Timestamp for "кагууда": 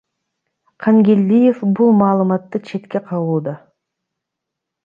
3.13-3.55